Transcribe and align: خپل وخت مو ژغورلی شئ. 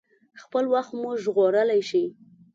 خپل 0.41 0.63
وخت 0.73 0.91
مو 1.01 1.11
ژغورلی 1.23 1.81
شئ. 1.89 2.05